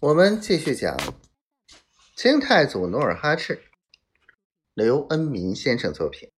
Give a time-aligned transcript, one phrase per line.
[0.00, 0.96] 我们继续讲
[2.14, 3.64] 清太祖努尔哈赤，
[4.72, 6.30] 刘恩民先生作品。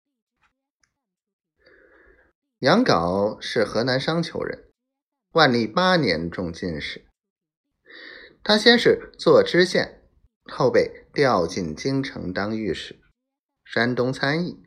[2.60, 4.70] 杨镐是河南商丘人，
[5.32, 7.06] 万历八年中进士。
[8.42, 10.08] 他先是做知县，
[10.50, 12.98] 后被调进京城当御史、
[13.62, 14.62] 山东参议、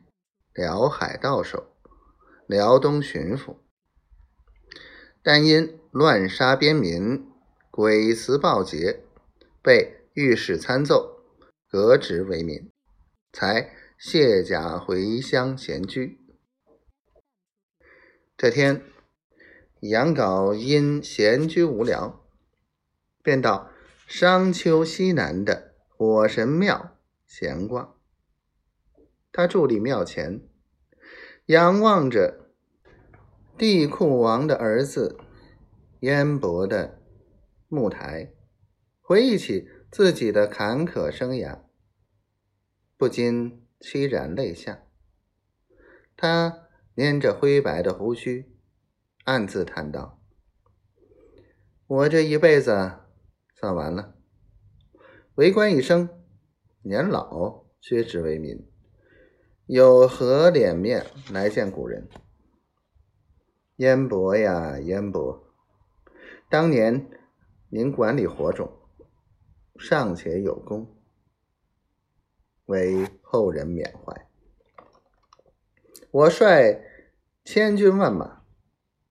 [0.52, 1.76] 辽海道守、
[2.46, 3.58] 辽东巡抚，
[5.20, 7.33] 但因乱杀边民。
[7.76, 9.02] 鬼祠暴劫，
[9.60, 11.24] 被御史参奏，
[11.68, 12.70] 革职为民，
[13.32, 16.20] 才卸甲回乡闲居。
[18.36, 18.80] 这天，
[19.80, 22.24] 杨镐因闲居无聊，
[23.24, 23.68] 便到
[24.06, 27.96] 商丘西南的火神庙闲逛。
[29.32, 30.48] 他伫立庙前，
[31.46, 32.52] 仰望着
[33.58, 35.18] 帝库王的儿子
[35.98, 37.00] 燕伯的。
[37.74, 38.32] 木台，
[39.00, 41.62] 回忆起自己的坎坷生涯，
[42.96, 44.84] 不禁凄然泪下。
[46.16, 48.54] 他捻着灰白的胡须，
[49.24, 50.22] 暗自叹道
[51.88, 53.00] ：“我这一辈子
[53.56, 54.14] 算完了，
[55.34, 56.08] 为官一生，
[56.82, 58.64] 年老削职为民，
[59.66, 62.08] 有何脸面来见古人？
[63.78, 65.52] 燕伯呀，燕伯，
[66.48, 67.10] 当年。”
[67.76, 68.72] 您管理火种，
[69.74, 70.96] 尚且有功，
[72.66, 74.28] 为后人缅怀。
[76.12, 76.80] 我率
[77.44, 78.44] 千军万马，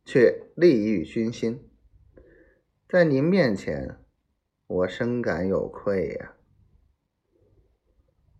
[0.06, 1.70] 却利欲熏心，
[2.88, 3.98] 在您面前，
[4.66, 6.38] 我深感有愧呀。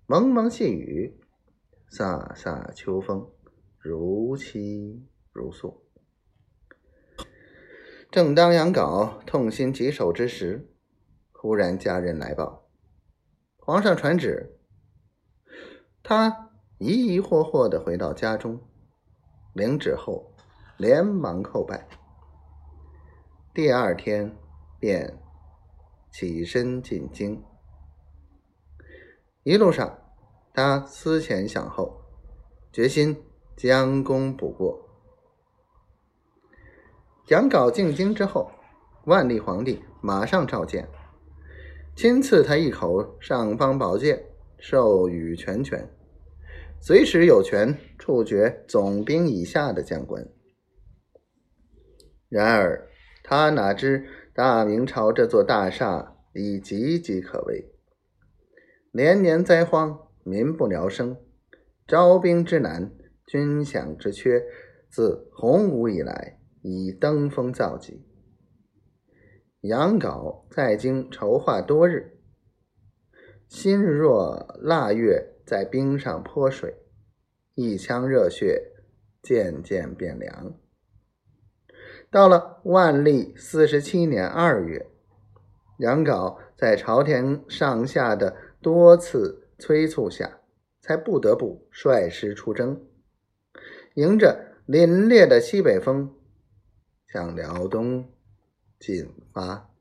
[0.06, 1.20] 蒙蒙细雨，
[1.92, 3.30] 飒飒秋风，
[3.78, 5.83] 如泣如诉。
[8.14, 10.70] 正当杨镐痛心疾首之时，
[11.32, 12.70] 忽然家人来报，
[13.58, 14.60] 皇上传旨。
[16.04, 18.62] 他疑疑惑惑的回到家中，
[19.54, 20.32] 领旨后
[20.78, 21.88] 连忙叩拜。
[23.52, 24.38] 第二天
[24.80, 25.20] 便
[26.12, 27.44] 起身进京。
[29.42, 29.98] 一路上，
[30.54, 32.00] 他思前想后，
[32.72, 33.24] 决心
[33.58, 34.93] 将功补过。
[37.30, 38.52] 杨镐进京之后，
[39.06, 40.90] 万历皇帝马上召见，
[41.96, 44.26] 亲赐他一口尚方宝剑，
[44.60, 45.90] 授予全权，
[46.82, 50.28] 随时有权处决总兵以下的将官。
[52.28, 52.90] 然而，
[53.24, 57.72] 他哪知大明朝这座大厦已岌岌可危，
[58.92, 61.16] 连年灾荒，民不聊生，
[61.88, 62.92] 招兵之难，
[63.26, 64.44] 军饷之缺，
[64.90, 66.42] 自洪武以来。
[66.64, 68.02] 已登峰造极。
[69.62, 72.18] 杨镐在京筹划多日，
[73.48, 76.76] 心若腊月在冰上泼水，
[77.54, 78.72] 一腔热血
[79.22, 80.58] 渐渐变凉。
[82.10, 84.88] 到了万历四十七年二月，
[85.78, 90.40] 杨镐在朝廷上下的多次催促下，
[90.82, 92.86] 才不得不率师出征，
[93.96, 96.14] 迎着凛冽的西北风。
[97.14, 98.10] 向辽东
[98.80, 99.73] 进发。